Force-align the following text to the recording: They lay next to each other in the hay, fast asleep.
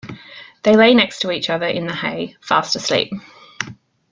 They 0.63 0.75
lay 0.75 0.95
next 0.95 1.19
to 1.19 1.29
each 1.31 1.51
other 1.51 1.67
in 1.67 1.85
the 1.85 1.93
hay, 1.93 2.35
fast 2.41 2.75
asleep. 2.75 3.13